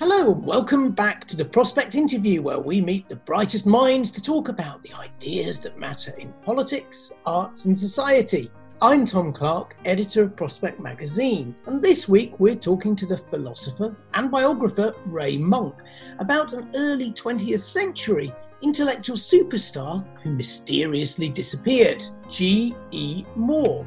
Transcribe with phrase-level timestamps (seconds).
[0.00, 4.22] Hello, and welcome back to the Prospect Interview, where we meet the brightest minds to
[4.22, 8.50] talk about the ideas that matter in politics, arts, and society.
[8.80, 13.94] I'm Tom Clark, editor of Prospect Magazine, and this week we're talking to the philosopher
[14.14, 15.74] and biographer Ray Monk
[16.18, 23.26] about an early 20th century intellectual superstar who mysteriously disappeared, G.E.
[23.36, 23.86] Moore.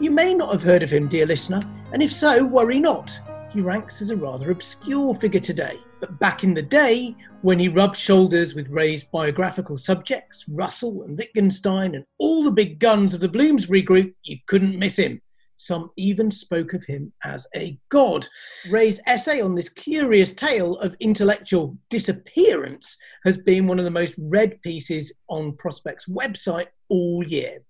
[0.00, 1.60] You may not have heard of him, dear listener,
[1.92, 3.20] and if so, worry not
[3.52, 5.78] he ranks as a rather obscure figure today.
[5.98, 11.18] But back in the day, when he rubbed shoulders with Ray's biographical subjects, Russell and
[11.18, 15.20] Wittgenstein, and all the big guns of the Bloomsbury Group, you couldn't miss him.
[15.56, 18.26] Some even spoke of him as a god.
[18.70, 24.18] Ray's essay on this curious tale of intellectual disappearance has been one of the most
[24.30, 27.62] read pieces on Prospect's website all year.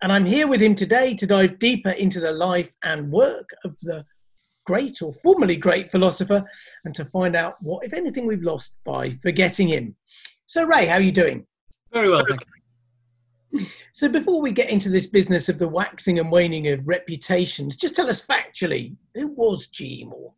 [0.00, 3.76] And I'm here with him today to dive deeper into the life and work of
[3.82, 4.06] the
[4.64, 6.44] great or formerly great philosopher
[6.84, 9.96] and to find out what, if anything, we've lost by forgetting him.
[10.46, 11.46] So, Ray, how are you doing?
[11.92, 13.66] Very well, thank you.
[13.92, 17.94] So, before we get into this business of the waxing and waning of reputations, just
[17.94, 20.04] tell us factually who was G.
[20.04, 20.32] Moore?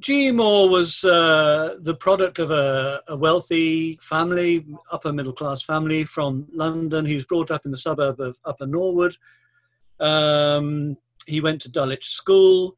[0.00, 0.32] G.
[0.32, 6.46] Moore was uh, the product of a, a, wealthy family, upper middle class family from
[6.52, 7.04] London.
[7.04, 9.14] He was brought up in the suburb of Upper Norwood.
[10.00, 12.74] Um, he went to Dulwich School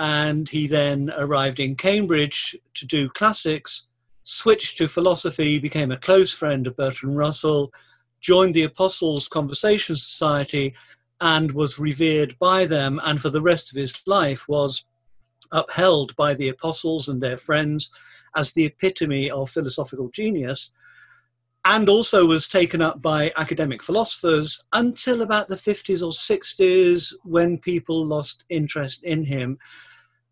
[0.00, 3.86] and he then arrived in Cambridge to do classics,
[4.22, 7.70] switched to philosophy, became a close friend of Bertrand Russell,
[8.22, 10.74] joined the Apostles Conversazione Society,
[11.20, 14.84] and was revered by them, and for the rest of his life was
[15.52, 17.90] upheld by the apostles and their friends
[18.34, 20.72] as the epitome of philosophical genius
[21.64, 27.58] and also was taken up by academic philosophers until about the 50s or 60s when
[27.58, 29.58] people lost interest in him.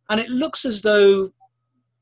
[0.09, 1.33] And it looks as though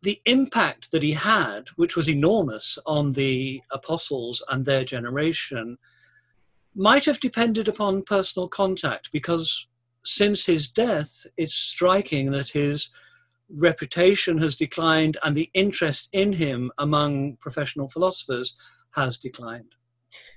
[0.02, 5.78] the impact that he had, which was enormous on the apostles and their generation,
[6.74, 9.66] might have depended upon personal contact because
[10.04, 12.90] since his death, it's striking that his
[13.48, 18.56] reputation has declined and the interest in him among professional philosophers
[18.94, 19.74] has declined.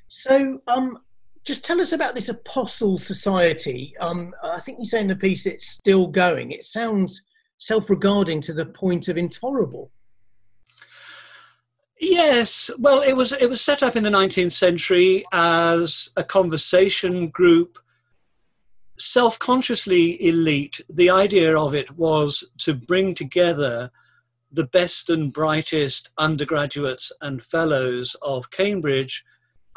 [0.07, 1.00] So, um,
[1.44, 3.94] just tell us about this Apostle Society.
[4.00, 6.51] Um, I think you say in the piece it's still going.
[6.51, 7.24] It sounds
[7.59, 9.92] self-regarding to the point of intolerable.
[12.02, 17.28] Yes, well, it was it was set up in the 19th century as a conversation
[17.28, 17.78] group,
[18.98, 20.80] self-consciously elite.
[20.90, 23.92] The idea of it was to bring together
[24.50, 29.25] the best and brightest undergraduates and fellows of Cambridge,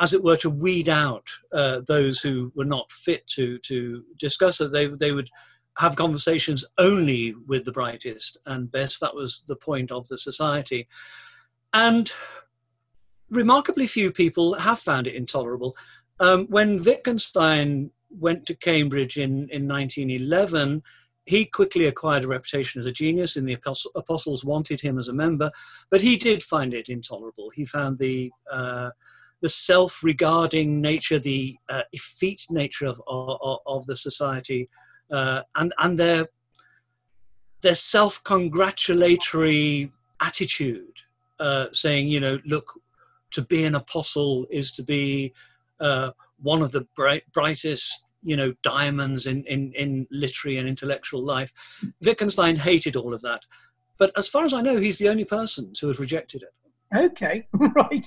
[0.00, 4.60] as it were, to weed out uh, those who were not fit to to discuss
[4.60, 4.70] it.
[4.70, 5.28] They they would
[5.78, 9.00] have conversations only with the brightest and best.
[9.00, 10.88] That was the point of the society,
[11.72, 12.12] and
[13.30, 15.74] remarkably few people have found it intolerable.
[16.20, 20.82] Um, when Wittgenstein went to Cambridge in, in 1911,
[21.24, 23.56] he quickly acquired a reputation as a genius, and the
[23.94, 25.50] apostles wanted him as a member,
[25.90, 27.50] but he did find it intolerable.
[27.50, 28.90] He found the uh,
[29.40, 34.68] the self-regarding nature, the uh, effete nature of, of, of the society,
[35.12, 36.26] uh, and and their
[37.62, 40.94] their self-congratulatory attitude,
[41.38, 42.80] uh, saying, you know, look,
[43.30, 45.32] to be an apostle is to be
[45.80, 46.10] uh,
[46.40, 51.52] one of the bright, brightest you know diamonds in, in, in literary and intellectual life.
[52.04, 53.42] Wittgenstein hated all of that.
[53.98, 56.54] but as far as I know, he's the only person to have rejected it.
[56.94, 58.06] Okay, right.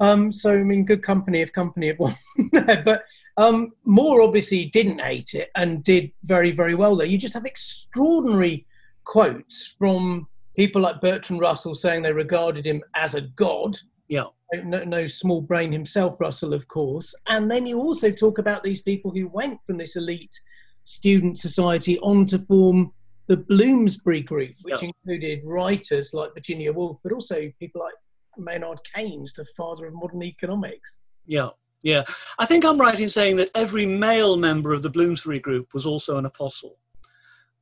[0.00, 2.16] Um, so, I mean, good company if company had won.
[2.52, 3.04] but
[3.36, 7.06] um, Moore obviously didn't hate it and did very, very well there.
[7.06, 8.66] You just have extraordinary
[9.04, 13.76] quotes from people like Bertrand Russell saying they regarded him as a god.
[14.08, 14.26] Yeah.
[14.52, 17.14] No, no small brain himself, Russell, of course.
[17.26, 20.40] And then you also talk about these people who went from this elite
[20.84, 22.92] student society on to form
[23.26, 24.88] the Bloomsbury Group, which yeah.
[24.88, 27.94] included writers like Virginia Woolf, but also people like
[28.38, 30.98] Maynard Keynes, the father of modern economics.
[31.26, 31.50] Yeah,
[31.82, 32.02] yeah.
[32.38, 35.86] I think I'm right in saying that every male member of the Bloomsbury Group was
[35.86, 36.76] also an apostle.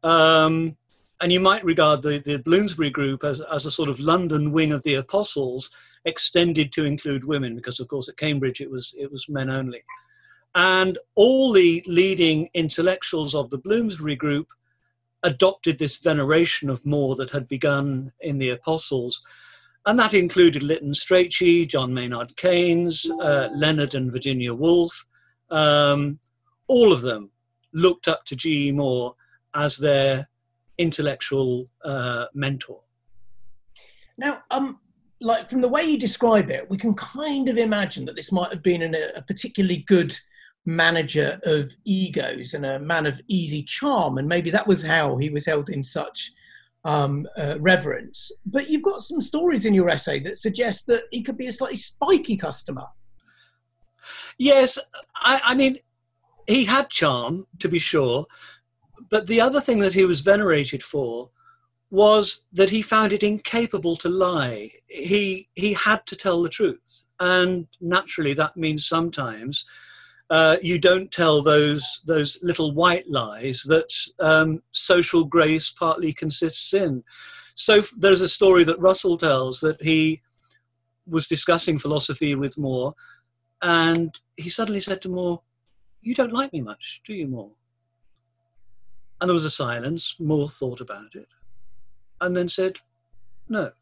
[0.02, 0.76] Um,
[1.20, 4.72] and you might regard the, the Bloomsbury Group as, as a sort of London wing
[4.72, 5.70] of the apostles,
[6.04, 9.82] extended to include women, because of course at Cambridge it was it was men only.
[10.54, 14.48] And all the leading intellectuals of the Bloomsbury Group
[15.22, 19.22] adopted this veneration of Moore that had begun in the Apostles.
[19.84, 25.04] And that included Lytton Strachey, John Maynard Keynes, uh, Leonard and Virginia Woolf.
[25.50, 26.20] Um,
[26.68, 27.30] all of them
[27.72, 28.72] looked up to G.E.
[28.72, 29.14] Moore
[29.54, 30.28] as their
[30.78, 32.80] intellectual uh, mentor.
[34.16, 34.78] Now, um,
[35.20, 38.52] like from the way you describe it, we can kind of imagine that this might
[38.52, 40.16] have been an, a particularly good
[40.64, 45.28] manager of egos and a man of easy charm, and maybe that was how he
[45.28, 46.32] was held in such
[46.84, 48.32] um, uh, reverence.
[48.44, 51.52] But you've got some stories in your essay that suggest that he could be a
[51.52, 52.86] slightly spiky customer.
[54.38, 54.78] Yes,
[55.16, 55.78] I, I mean,
[56.46, 58.26] he had charm, to be sure,
[59.10, 61.30] but the other thing that he was venerated for
[61.90, 64.70] was that he found it incapable to lie.
[64.88, 69.66] He he had to tell the truth, and naturally that means sometimes
[70.30, 76.72] uh, you don't tell those those little white lies that um, social grace partly consists
[76.72, 77.04] in.
[77.54, 80.22] So there's a story that Russell tells that he
[81.06, 82.94] was discussing philosophy with Moore,
[83.60, 85.42] and he suddenly said to Moore,
[86.00, 87.52] "You don't like me much, do you, Moore?"
[89.20, 90.16] And there was a silence.
[90.18, 91.28] Moore thought about it,
[92.20, 92.78] and then said,
[93.48, 93.72] "No."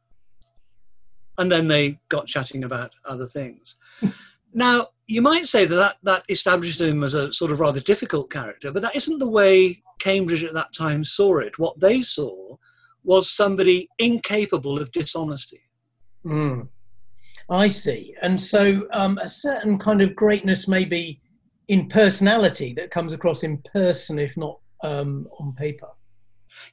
[1.38, 3.76] And then they got chatting about other things.
[4.52, 8.31] now you might say that, that that establishes him as a sort of rather difficult
[8.31, 11.58] character, but that isn't the way Cambridge at that time saw it.
[11.58, 12.56] What they saw
[13.05, 15.61] was somebody incapable of dishonesty.
[16.25, 16.69] Mm.
[17.49, 18.14] I see.
[18.23, 21.20] And so um, a certain kind of greatness maybe
[21.69, 25.88] in personality that comes across in person, if not um, on paper.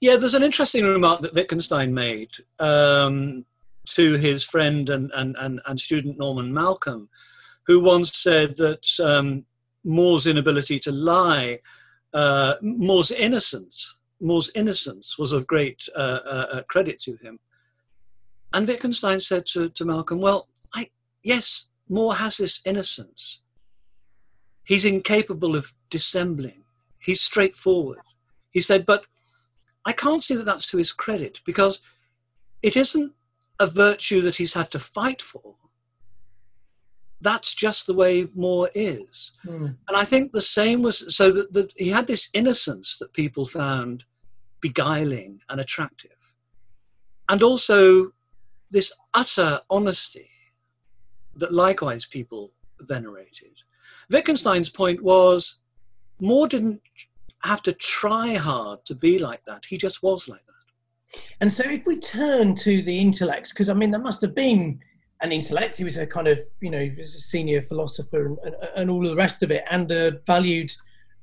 [0.02, 3.46] Yeah, there's an interesting remark that Wittgenstein made um,
[3.90, 7.10] to his friend and, and, and, and student Norman Malcolm,
[7.68, 9.46] who once said that um,
[9.84, 11.60] Moore's inability to lie,
[12.14, 17.40] uh, Moore's innocence, Moore's innocence was of great uh, uh, uh, credit to him.
[18.54, 20.90] And Wittgenstein said to, to Malcolm, well, I,
[21.24, 23.42] yes, Moore has this innocence.
[24.64, 26.64] He's incapable of dissembling.
[27.02, 28.00] He's straightforward.
[28.52, 29.06] He said, but
[29.86, 31.82] I can't see that that's to his credit because
[32.62, 33.14] it isn't
[33.60, 35.54] a virtue that he's had to fight for
[37.22, 39.34] that's just the way Moore is.
[39.46, 39.76] Mm.
[39.88, 43.46] And I think the same was so that, that he had this innocence that people
[43.46, 44.04] found
[44.62, 46.36] beguiling and attractive,
[47.30, 48.12] and also
[48.72, 50.28] this utter honesty
[51.36, 52.52] that likewise people
[52.82, 53.52] venerated.
[54.10, 55.62] Wittgenstein's point was
[56.20, 56.82] Moore didn't
[57.44, 61.22] have to try hard to be like that, he just was like that.
[61.40, 64.80] And so, if we turn to the intellect, because I mean, there must have been
[65.22, 65.78] an intellect.
[65.78, 68.90] He was a kind of, you know, he was a senior philosopher and, and, and,
[68.90, 70.72] all the rest of it, and a valued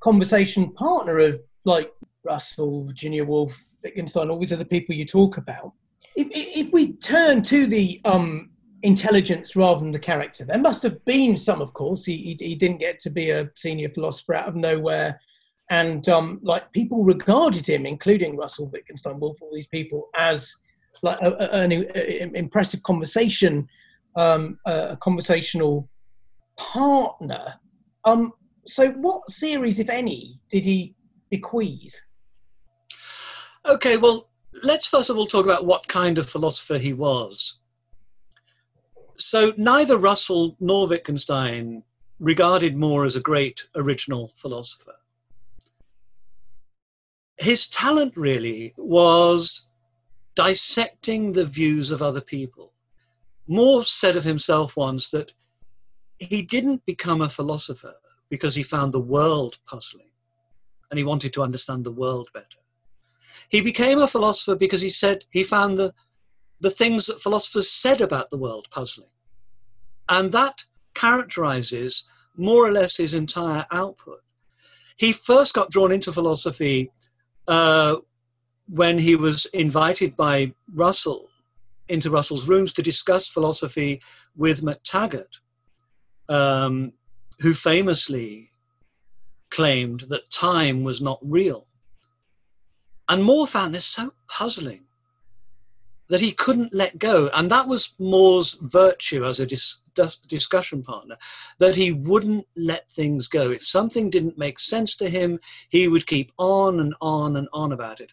[0.01, 1.93] conversation partner of like
[2.25, 5.73] Russell, Virginia Woolf, Wittgenstein, all these other people you talk about.
[6.17, 8.51] If, if we turn to the um,
[8.83, 12.05] intelligence rather than the character, there must have been some, of course.
[12.05, 15.21] He, he, he didn't get to be a senior philosopher out of nowhere.
[15.71, 20.55] And um, like people regarded him, including Russell, Wittgenstein, Woolf, all these people, as
[21.03, 23.69] like a, a, an impressive conversation
[24.17, 25.89] um, a, conversational
[26.57, 27.55] partner.
[28.05, 28.33] Um,
[28.67, 30.95] so, what theories, if any, did he
[31.31, 32.01] bequeath?
[33.67, 34.29] Okay, well,
[34.63, 37.61] let's first of all talk about what kind of philosopher he was.
[39.17, 41.83] So, neither Russell nor Wittgenstein
[42.19, 44.95] regarded Moore as a great original philosopher.
[47.39, 49.69] His talent really was
[50.37, 52.74] dissecting the views of other people.
[53.47, 55.33] Moore said of himself once that
[56.19, 57.95] he didn't become a philosopher
[58.31, 60.11] because he found the world puzzling
[60.91, 62.47] and he wanted to understand the world better.
[63.49, 65.93] He became a philosopher because he said he found the,
[66.61, 69.11] the things that philosophers said about the world puzzling.
[70.09, 74.23] And that characterizes more or less his entire output.
[74.97, 76.91] He first got drawn into philosophy
[77.47, 77.97] uh,
[78.69, 81.29] when he was invited by Russell
[81.89, 84.01] into Russell's rooms to discuss philosophy
[84.37, 85.41] with McTaggart,
[86.29, 86.93] um,
[87.41, 88.51] who famously
[89.51, 91.67] claimed that time was not real.
[93.09, 94.84] And Moore found this so puzzling
[96.09, 97.31] that he couldn't let go.
[97.35, 99.79] And that was Moore's virtue as a dis-
[100.29, 101.17] discussion partner,
[101.59, 103.51] that he wouldn't let things go.
[103.51, 105.39] If something didn't make sense to him,
[105.71, 108.13] he would keep on and on and on about it.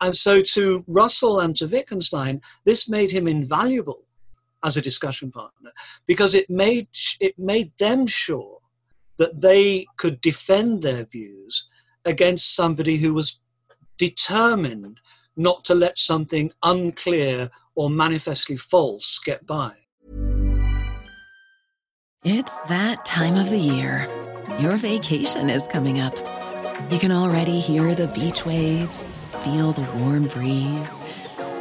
[0.00, 4.02] And so to Russell and to Wittgenstein, this made him invaluable
[4.64, 5.70] as a discussion partner
[6.06, 6.88] because it made,
[7.20, 8.58] it made them sure
[9.18, 11.68] that they could defend their views
[12.04, 13.40] against somebody who was
[13.98, 14.98] determined
[15.38, 19.72] not to let something unclear or manifestly false get by.
[22.24, 24.08] It's that time of the year.
[24.58, 26.16] Your vacation is coming up.
[26.90, 31.00] You can already hear the beach waves, feel the warm breeze,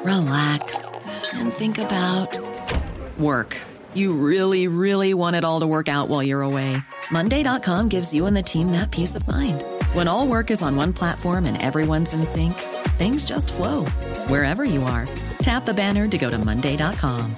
[0.03, 2.39] relax, and think about
[3.19, 3.55] work.
[3.93, 6.77] You really, really want it all to work out while you're away.
[7.11, 9.63] Monday.com gives you and the team that peace of mind.
[9.93, 12.53] When all work is on one platform and everyone's in sync,
[12.97, 13.85] things just flow
[14.27, 15.07] wherever you are.
[15.39, 17.35] Tap the banner to go to Monday.com.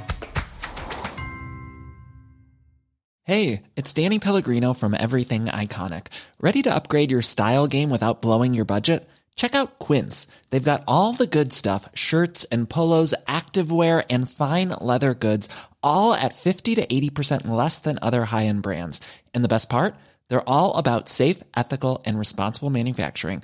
[3.30, 6.08] Hey, it's Danny Pellegrino from Everything Iconic.
[6.42, 9.08] Ready to upgrade your style game without blowing your budget?
[9.36, 10.26] Check out Quince.
[10.50, 15.48] They've got all the good stuff shirts and polos, activewear, and fine leather goods,
[15.84, 19.00] all at 50 to 80% less than other high end brands.
[19.36, 19.94] And the best part?
[20.30, 23.44] They're all about safe, ethical, and responsible manufacturing.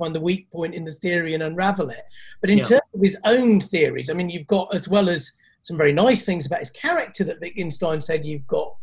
[0.00, 2.02] find the weak point in the theory and unravel it.
[2.40, 2.64] But in Yeah.
[2.64, 6.24] terms of his own theories, I mean, you've got as well as some very nice
[6.24, 8.24] things about his character that Wittgenstein said.
[8.24, 8.74] You've got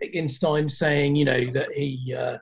[0.00, 2.38] Wittgenstein saying, you know, that he uh,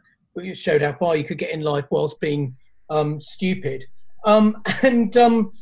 [0.55, 2.57] showed how far you could get in life whilst being
[2.91, 3.85] um, stupid.
[4.25, 5.53] Um, and um,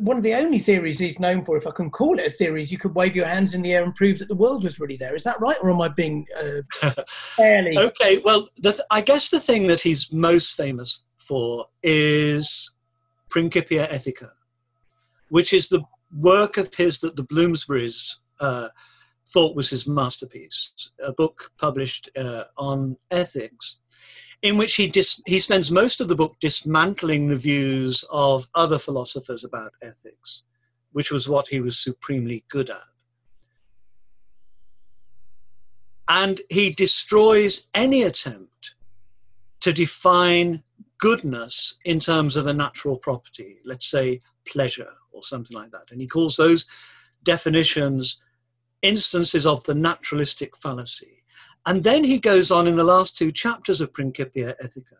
[0.00, 2.60] one of the only theories he's known for, if I can call it a theory,
[2.62, 4.80] is you could wave your hands in the air and prove that the world was
[4.80, 5.14] really there.
[5.14, 6.92] Is that right, or am I being uh,
[7.36, 7.78] fairly?
[7.78, 12.70] Okay, well, the th- I guess the thing that he's most famous for is
[13.28, 14.30] Principia Ethica,
[15.28, 15.82] which is the
[16.16, 18.68] work of his that the Bloomsburys uh,
[19.28, 23.80] thought was his masterpiece, a book published uh, on ethics,
[24.42, 28.78] in which he, dis- he spends most of the book dismantling the views of other
[28.78, 30.44] philosophers about ethics,
[30.92, 32.78] which was what he was supremely good at.
[36.08, 38.74] And he destroys any attempt
[39.60, 40.62] to define
[40.98, 45.90] goodness in terms of a natural property, let's say pleasure or something like that.
[45.90, 46.66] And he calls those
[47.22, 48.22] definitions
[48.82, 51.22] instances of the naturalistic fallacy.
[51.66, 54.98] And then he goes on in the last two chapters of Principia Ethica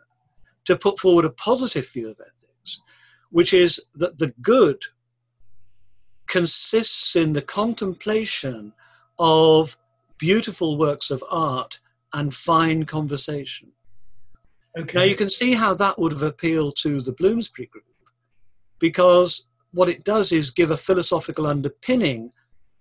[0.65, 2.83] to put forward a positive view of ethics,
[3.31, 4.83] which is that the good
[6.27, 8.73] consists in the contemplation
[9.19, 9.77] of
[10.19, 11.79] beautiful works of art
[12.13, 13.73] and fine conversation.
[14.77, 14.99] Okay.
[14.99, 17.85] Now you can see how that would have appealed to the Bloomsbury group
[18.79, 22.33] because what it does is give a philosophical underpinning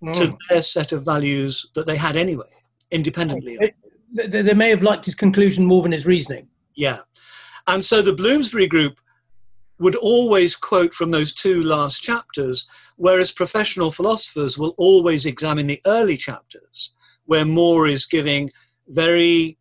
[0.02, 0.14] Mm.
[0.14, 2.44] to their set of values that they had anyway,
[2.90, 3.54] independently.
[3.54, 3.70] of-
[4.14, 6.48] They, they- they may have liked his conclusion more than his reasoning.
[6.74, 6.98] Yeah.
[7.66, 9.00] And so the Bloomsbury group
[9.78, 15.80] would always quote from those two last chapters, whereas professional philosophers will always examine the
[15.86, 16.90] early chapters,
[17.24, 18.52] where Moore is giving
[18.88, 19.56] very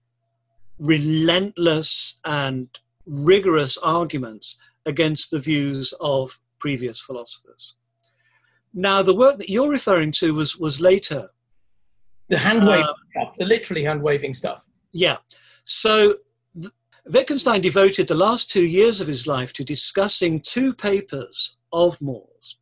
[0.79, 2.67] relentless and
[3.05, 7.75] rigorous arguments against the views of previous philosophers.
[8.73, 11.29] Now, the work that you're referring to was, was later.
[12.27, 14.65] The hand waving Uh, stuff, the literally hand waving stuff.
[14.91, 15.17] Yeah.
[15.63, 16.15] So
[17.05, 22.57] Wittgenstein devoted the last two years of his life to discussing two papers of Moore's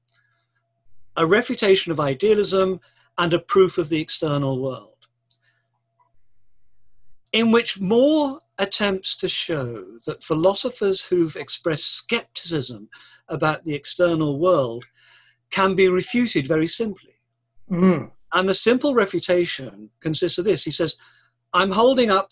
[1.15, 2.79] a refutation of idealism
[3.17, 4.92] and a proof of the external world,
[7.34, 12.88] in which Moore attempts to show that philosophers who've expressed skepticism
[13.28, 14.86] about the external world
[15.50, 17.16] can be refuted very simply.
[17.70, 18.12] Mm.
[18.34, 20.63] And the simple refutation consists of this.
[20.63, 20.96] He says,
[21.54, 22.32] I'm holding up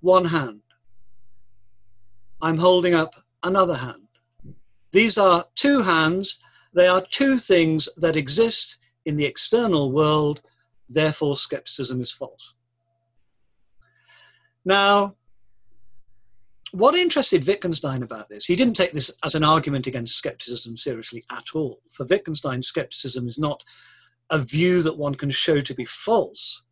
[0.00, 0.60] one hand.
[2.42, 4.08] I'm holding up another hand.
[4.92, 6.38] These are two hands.
[6.74, 10.42] They are two things that exist in the external world.
[10.88, 12.54] Therefore, skepticism is false.
[14.64, 15.14] Now,
[16.72, 18.46] what interested Wittgenstein about this?
[18.46, 21.80] He didn't take this as an argument against skepticism seriously at all.
[21.92, 23.62] For Wittgenstein, skepticism is not
[24.30, 26.64] a view that one can show to be false.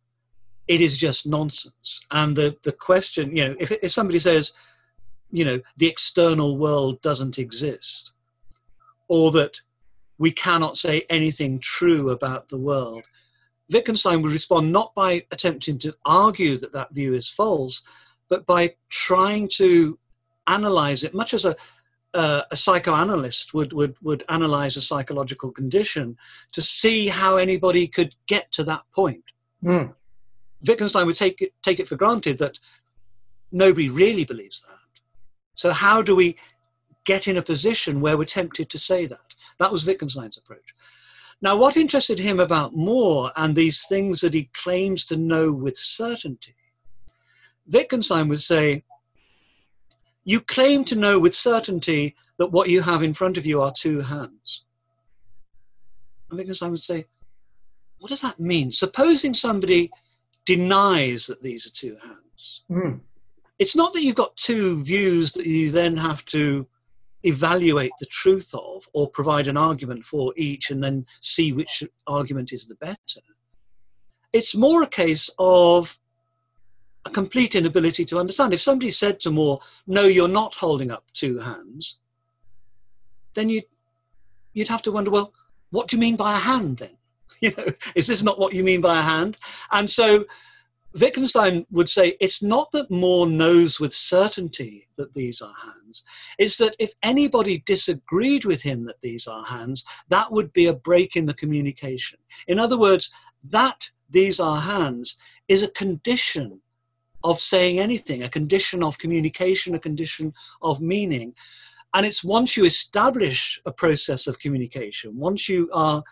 [0.67, 2.01] It is just nonsense.
[2.11, 4.53] And the, the question, you know, if, if somebody says,
[5.31, 8.13] you know, the external world doesn't exist,
[9.07, 9.61] or that
[10.17, 13.03] we cannot say anything true about the world,
[13.71, 17.81] Wittgenstein would respond not by attempting to argue that that view is false,
[18.29, 19.97] but by trying to
[20.47, 21.55] analyze it, much as a,
[22.13, 26.17] uh, a psychoanalyst would, would, would analyze a psychological condition
[26.51, 29.23] to see how anybody could get to that point.
[29.63, 29.93] Mm.
[30.67, 32.59] Wittgenstein would take it, take it for granted that
[33.51, 35.01] nobody really believes that.
[35.55, 36.37] So, how do we
[37.05, 39.35] get in a position where we're tempted to say that?
[39.59, 40.73] That was Wittgenstein's approach.
[41.43, 45.75] Now, what interested him about Moore and these things that he claims to know with
[45.75, 46.55] certainty,
[47.67, 48.85] Wittgenstein would say,
[50.23, 53.73] You claim to know with certainty that what you have in front of you are
[53.77, 54.63] two hands.
[56.29, 57.07] And Wittgenstein would say,
[57.99, 58.71] What does that mean?
[58.71, 59.91] Supposing somebody
[60.45, 62.63] denies that these are two hands.
[62.71, 63.01] Mm.
[63.59, 66.67] It's not that you've got two views that you then have to
[67.23, 72.51] evaluate the truth of or provide an argument for each and then see which argument
[72.51, 73.21] is the better.
[74.31, 75.99] It's more a case of
[77.05, 78.53] a complete inability to understand.
[78.53, 81.97] If somebody said to Moore, no, you're not holding up two hands,
[83.33, 83.65] then you'd,
[84.53, 85.33] you'd have to wonder, well,
[85.71, 86.89] what do you mean by a hand then?
[87.41, 89.35] You know, is this not what you mean by a hand?
[89.73, 90.23] And so
[90.99, 96.03] Wittgenstein would say it's not that Moore knows with certainty that these are hands.
[96.37, 100.73] It's that if anybody disagreed with him that these are hands, that would be a
[100.73, 102.19] break in the communication.
[102.47, 103.11] In other words,
[103.43, 106.61] that these are hands is a condition
[107.23, 111.33] of saying anything, a condition of communication, a condition of meaning.
[111.93, 116.03] And it's once you establish a process of communication, once you are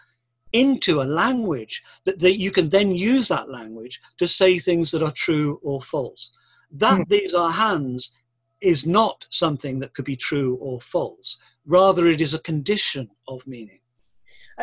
[0.53, 5.03] into a language that, that you can then use that language to say things that
[5.03, 6.31] are true or false.
[6.71, 7.09] That Mm.
[7.09, 8.17] these are hands
[8.61, 11.37] is not something that could be true or false.
[11.65, 13.79] Rather, it is a condition of meaning.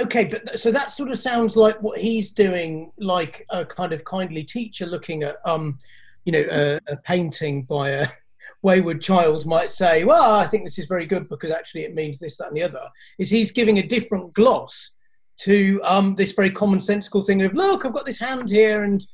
[0.00, 4.04] Okay, but so that sort of sounds like what he's doing, like a kind of
[4.04, 5.78] kindly teacher looking at, um,
[6.24, 8.08] you know, a, a painting by a
[8.62, 12.18] wayward child might say, "Well, I think this is very good because actually it means
[12.18, 14.92] this, that, and the other." Is he's giving a different gloss
[15.40, 19.04] to um, this very commonsensical thing of, "Look, I've got this hand here," and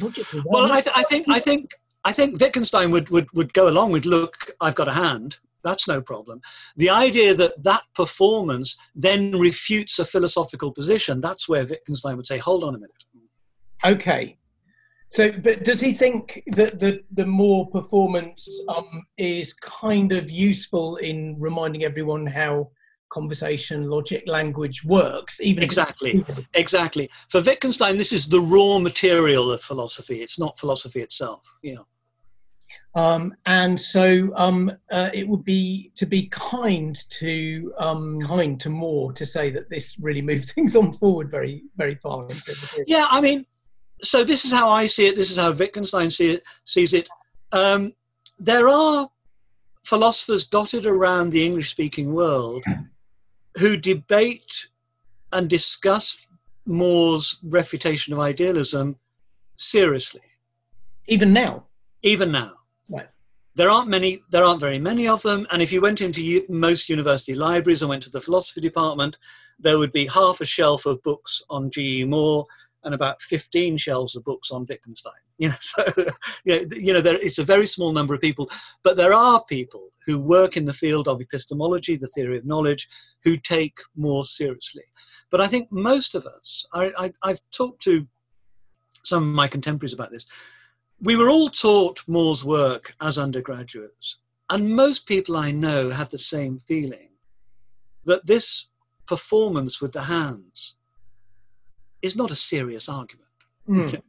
[0.00, 0.72] logically, Well.
[0.72, 1.72] I, th- I think I think
[2.04, 5.38] I think Wittgenstein would, would would go along with look, I've got a hand.
[5.62, 6.40] That's no problem.
[6.76, 12.38] The idea that that performance then refutes a philosophical position, that's where Wittgenstein would say,
[12.38, 13.04] hold on a minute.
[13.84, 14.38] Okay.
[15.08, 20.96] So, but does he think that the the Moore performance um, is kind of useful
[20.96, 22.70] in reminding everyone how
[23.12, 25.40] conversation, logic, language works?
[25.40, 27.10] Even Exactly, exactly.
[27.28, 30.16] For Wittgenstein, this is the raw material of philosophy.
[30.16, 31.42] It's not philosophy itself.
[31.62, 31.84] You know.
[32.94, 38.68] Um, and so um, uh, it would be to be kind to um, kind to
[38.68, 42.84] Moore to say that this really moves things on forward very very far into the.
[42.86, 43.46] Yeah, I mean,
[44.02, 45.16] so this is how I see it.
[45.16, 47.08] This is how Wittgenstein see it, sees it.
[47.52, 47.94] Um,
[48.38, 49.08] there are
[49.84, 52.62] philosophers dotted around the English-speaking world
[53.58, 54.68] who debate
[55.32, 56.26] and discuss
[56.66, 58.96] Moore's refutation of idealism
[59.56, 60.20] seriously,
[61.06, 61.66] Even now,
[62.02, 62.52] even now.
[62.88, 63.08] right?
[63.54, 64.20] There aren't many.
[64.30, 65.46] There aren't very many of them.
[65.50, 69.16] And if you went into u- most university libraries and went to the philosophy department,
[69.58, 72.04] there would be half a shelf of books on G.E.
[72.04, 72.46] Moore
[72.84, 75.12] and about 15 shelves of books on Wittgenstein.
[75.38, 75.82] You know, so
[76.44, 78.48] you know, there, it's a very small number of people,
[78.84, 82.88] but there are people who work in the field of epistemology, the theory of knowledge,
[83.24, 84.84] who take Moore seriously.
[85.32, 88.06] But I think most of us, I, I, I've talked to
[89.02, 90.26] some of my contemporaries about this.
[91.00, 94.18] we were all taught Moore's work as undergraduates,
[94.48, 97.08] and most people I know have the same feeling
[98.04, 98.68] that this
[99.06, 100.76] performance with the hands
[102.02, 103.28] is not a serious argument.
[103.68, 104.02] Mm.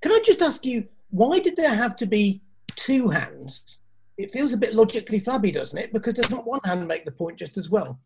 [0.00, 2.42] Can I just ask you, why did there have to be
[2.74, 3.78] two hands?
[4.18, 5.92] It feels a bit logically flabby, doesn't it?
[5.92, 7.98] Because does not one hand make the point just as well?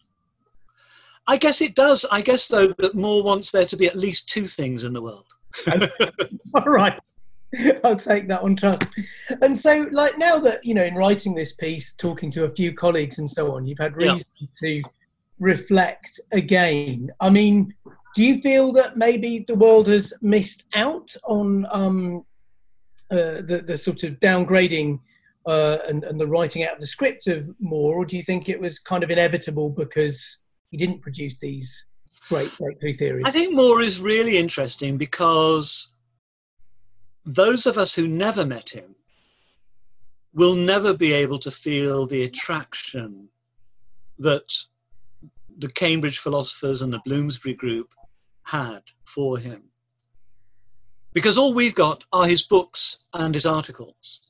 [1.26, 2.04] I guess it does.
[2.10, 5.02] I guess, though, that Moore wants there to be at least two things in the
[5.02, 5.26] world.
[6.54, 6.98] All right.
[7.84, 8.84] I'll take that on trust.
[9.42, 12.72] And so, like now that you know, in writing this piece, talking to a few
[12.72, 14.46] colleagues and so on, you've had reason yeah.
[14.62, 14.82] to
[15.40, 17.10] reflect again.
[17.20, 17.74] I mean,
[18.14, 22.24] do you feel that maybe the world has missed out on um,
[23.10, 24.98] uh, the, the sort of downgrading
[25.46, 28.48] uh, and, and the writing out of the script of Moore, or do you think
[28.48, 30.38] it was kind of inevitable because
[30.70, 31.86] he didn't produce these
[32.28, 33.24] great breakthrough theories?
[33.26, 35.92] I think Moore is really interesting because
[37.24, 38.94] those of us who never met him
[40.32, 43.28] will never be able to feel the attraction
[44.18, 44.44] that
[45.58, 47.94] the Cambridge philosophers and the Bloomsbury group
[48.44, 49.64] had for him.
[51.12, 54.20] Because all we've got are his books and his articles.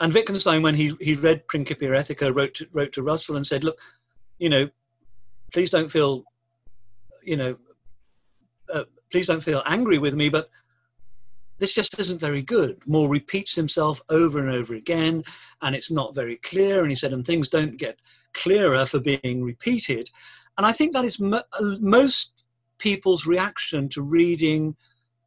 [0.00, 3.64] And Wittgenstein, when he, he read Principia Ethica, wrote to, wrote to Russell and said,
[3.64, 3.78] look,
[4.38, 4.68] you know,
[5.52, 6.24] please don't feel,
[7.24, 7.56] you know,
[8.72, 10.50] uh, please don't feel angry with me, but
[11.58, 12.80] this just isn't very good.
[12.86, 15.24] Moore repeats himself over and over again,
[15.62, 16.82] and it's not very clear.
[16.82, 17.98] And he said, and things don't get
[18.34, 20.10] clearer for being repeated.
[20.58, 22.44] And I think that is mo- uh, most
[22.78, 24.76] people's reaction to reading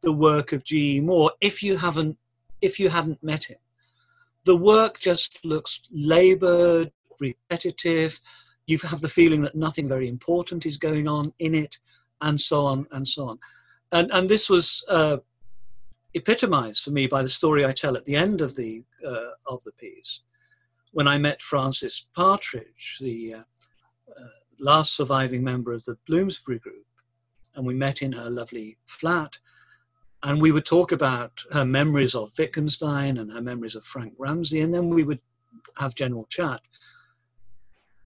[0.02, 1.00] the work of G.E.
[1.00, 2.18] Moore if you haven't
[2.60, 3.58] if you hadn't met him.
[4.44, 8.20] The work just looks labored, repetitive.
[8.66, 11.78] You have the feeling that nothing very important is going on in it,
[12.20, 13.38] and so on and so on.
[13.90, 15.18] And and this was uh,
[16.14, 19.62] epitomized for me by the story I tell at the end of the uh, of
[19.64, 20.20] the piece,
[20.92, 23.42] when I met Frances Partridge, the uh,
[24.62, 26.86] last surviving member of the Bloomsbury Group,
[27.54, 29.38] and we met in her lovely flat,
[30.22, 34.60] and we would talk about her memories of Wittgenstein and her memories of Frank Ramsey,
[34.60, 35.20] and then we would
[35.78, 36.60] have general chat.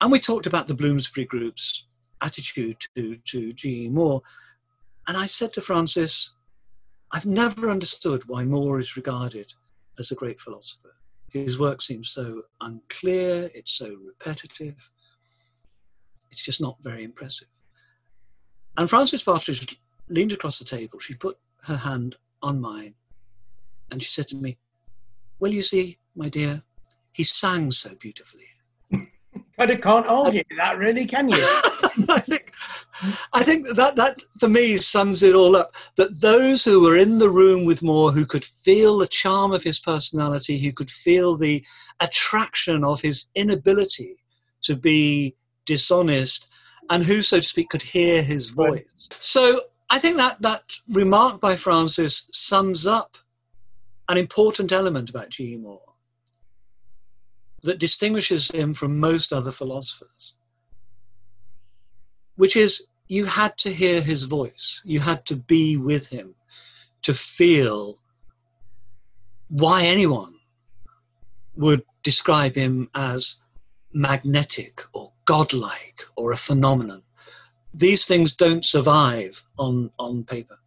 [0.00, 1.86] And we talked about the Bloomsbury Group's
[2.22, 3.90] attitude to, to G.E.
[3.90, 4.22] Moore.
[5.06, 6.32] And I said to Frances,
[7.12, 9.52] I've never understood why Moore is regarded
[9.98, 10.94] as a great philosopher.
[11.32, 14.90] His work seems so unclear, it's so repetitive,
[16.30, 17.48] it's just not very impressive.
[18.76, 22.94] And Frances Partridge leaned across the table, she put her hand on mine,
[23.90, 24.58] and she said to me,
[25.38, 26.62] Well, you see, my dear,
[27.12, 28.44] he sang so beautifully.
[29.58, 31.36] But I can't argue that, really, can you?
[32.08, 32.52] I think,
[33.32, 35.74] I think that that for me sums it all up.
[35.96, 39.62] That those who were in the room with Moore, who could feel the charm of
[39.62, 41.64] his personality, who could feel the
[42.00, 44.16] attraction of his inability
[44.62, 45.34] to be
[45.66, 46.48] dishonest,
[46.88, 48.68] and who, so to speak, could hear his voice.
[48.68, 48.86] Right.
[49.10, 53.16] So I think that that remark by Frances sums up
[54.08, 55.56] an important element about G.
[55.56, 55.80] Moore
[57.62, 60.34] that distinguishes him from most other philosophers,
[62.36, 66.34] which is you had to hear his voice, you had to be with him
[67.02, 67.98] to feel
[69.48, 70.34] why anyone
[71.54, 73.36] would describe him as
[73.92, 77.02] magnetic or godlike or a phenomenon.
[77.74, 80.58] These things don't survive on, on paper.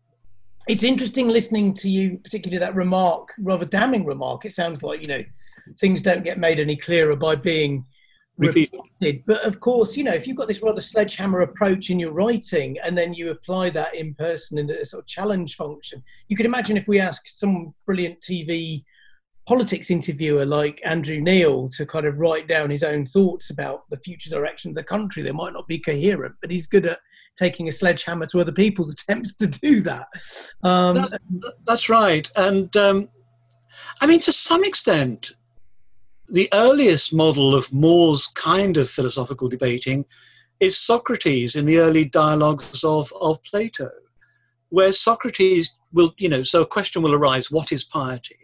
[0.67, 4.45] It's interesting listening to you, particularly that remark, rather damning remark.
[4.45, 5.23] It sounds like, you know,
[5.77, 7.85] things don't get made any clearer by being
[8.37, 8.77] repeated.
[8.77, 9.23] repeated.
[9.25, 12.77] But of course, you know, if you've got this rather sledgehammer approach in your writing
[12.83, 16.45] and then you apply that in person in a sort of challenge function, you could
[16.45, 18.83] imagine if we asked some brilliant TV
[19.49, 23.97] politics interviewer like Andrew Neil to kind of write down his own thoughts about the
[23.97, 25.23] future direction of the country.
[25.23, 26.99] They might not be coherent, but he's good at
[27.35, 30.05] taking a sledgehammer to other people's attempts to do that.
[30.61, 31.17] Um, that's,
[31.65, 32.29] that's, right.
[32.35, 33.09] And um,
[34.01, 35.31] I mean, to some extent,
[36.27, 40.05] the earliest model of Moore's kind of philosophical debating
[40.59, 43.89] is Socrates in the early dialogues of, of Plato,
[44.69, 48.38] where Socrates will, you know, so a question will arise what is piety?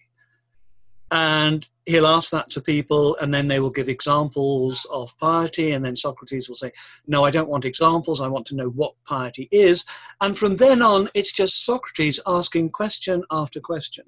[1.12, 5.86] And he'll ask that to people and then they will give examples of piety and
[5.86, 6.72] then socrates will say
[7.06, 8.22] no i don't want examples.
[8.22, 9.86] I want to know what piety is.
[10.22, 14.06] And from then on it's just socrates asking question after question.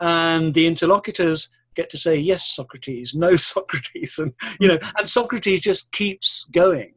[0.00, 5.62] And the interlocutors get to say yes socrates no socrates and you know and socrates
[5.62, 6.94] just keeps going.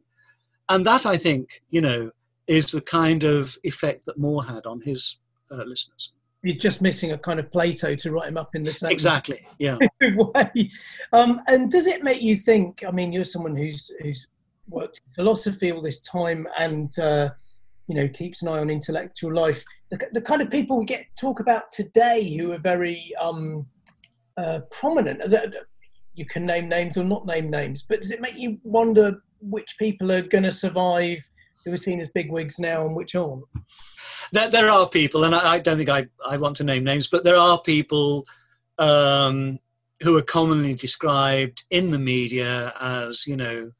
[0.68, 2.10] And that i think you know
[2.46, 5.18] is the kind of effect that Moore had on his
[5.50, 6.12] uh, listeners
[6.42, 9.46] You're just missing a kind of Plato to write him up in the same Exactly.
[9.58, 9.78] Yeah.
[10.00, 10.70] way.
[11.12, 12.84] Um, and does it make you think?
[12.86, 14.26] I mean, you're someone who's who's
[14.68, 17.30] worked in philosophy all this time and uh,
[17.88, 19.64] you know keeps an eye on intellectual life.
[19.90, 23.66] The, the kind of people we get talk about today who are very um,
[24.36, 25.22] uh, prominent.
[26.14, 29.76] You can name names or not name names, but does it make you wonder which
[29.78, 31.18] people are going to survive?
[31.66, 33.44] Who are seen as bigwigs now and which aren't?
[34.32, 37.08] there, there are people, and I, I, don't think I, I want to name names,
[37.08, 38.24] but there are people
[38.78, 39.58] um,
[40.02, 43.70] who are commonly described in the media as, you know,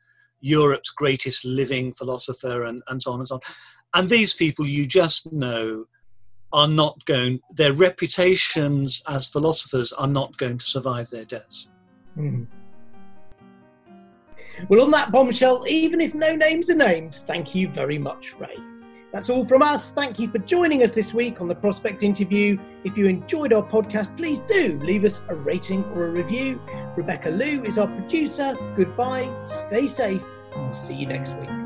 [0.40, 3.40] Europe's greatest living philosopher and, and so on and so on.
[3.94, 5.86] And these people you just know
[6.52, 11.70] are not going, their reputations as philosophers are not going to survive their deaths.
[12.16, 12.46] Mm.
[14.68, 18.56] Well, on that bombshell, even if no names are named, thank you very much, Ray.
[19.12, 19.92] That's all from us.
[19.92, 22.58] Thank you for joining us this week on the Prospect Interview.
[22.84, 26.60] If you enjoyed our podcast, please do leave us a rating or a review.
[26.96, 28.54] Rebecca Lou is our producer.
[28.74, 31.65] Goodbye, stay safe, and we'll see you next week.